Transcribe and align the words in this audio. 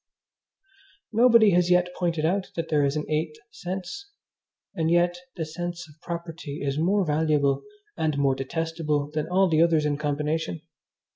Nobody 1.13 1.51
has 1.51 1.69
yet 1.69 1.93
pointed 1.95 2.25
out 2.25 2.49
that 2.55 2.69
there 2.69 2.83
is 2.83 2.95
an 2.95 3.07
eighth 3.07 3.37
sense; 3.51 4.09
and 4.73 4.89
yet 4.89 5.15
the 5.35 5.45
sense 5.45 5.87
of 5.87 6.01
property 6.01 6.59
is 6.63 6.79
more 6.79 7.05
valuable 7.05 7.61
and 7.95 8.17
more 8.17 8.33
detestable 8.33 9.11
than 9.13 9.29
all 9.29 9.47
the 9.47 9.61
others 9.61 9.85
in 9.85 9.99
combination. 9.99 10.61